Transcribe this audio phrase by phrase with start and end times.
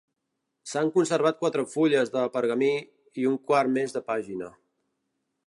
[0.69, 2.71] S'han conservat quatre fulles de pergamí
[3.25, 4.51] i un quart més de pàgina.